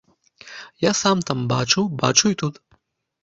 [0.83, 2.55] Я сам там бачыў, бачу і тут.